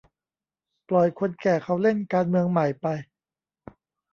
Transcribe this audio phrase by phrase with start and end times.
[0.89, 2.87] ปล่อยคนแก่เขาเล่น 'การเมืองใหม่' ไป